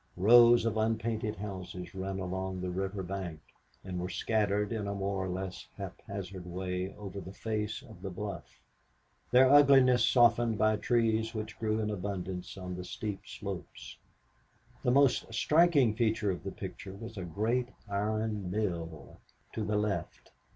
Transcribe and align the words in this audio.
Rows 0.17 0.65
of 0.65 0.77
unpainted 0.77 1.35
houses 1.35 1.93
ran 1.93 2.17
along 2.17 2.59
the 2.59 2.71
river 2.71 3.03
bank 3.03 3.39
and 3.83 3.99
were 3.99 4.09
scattered 4.09 4.71
in 4.73 4.87
a 4.87 4.95
more 4.95 5.23
or 5.23 5.29
less 5.29 5.67
haphazard 5.77 6.43
way 6.47 6.91
over 6.95 7.21
the 7.21 7.31
face 7.33 7.83
of 7.83 8.01
the 8.01 8.09
bluff; 8.09 8.59
their 9.29 9.47
ugliness 9.47 10.03
softened 10.03 10.57
by 10.57 10.75
trees 10.75 11.35
which 11.35 11.59
grew 11.59 11.79
in 11.79 11.91
abundance 11.91 12.57
on 12.57 12.73
the 12.75 12.83
steep 12.83 13.21
slopes. 13.27 13.99
The 14.83 14.89
most 14.89 15.31
striking 15.35 15.93
feature 15.93 16.31
of 16.31 16.43
the 16.43 16.51
picture 16.51 16.93
was 16.95 17.15
a 17.15 17.23
great 17.23 17.67
iron 17.87 18.49
mill 18.49 19.19
to 19.53 19.63
the 19.63 19.77
left. 19.77 20.31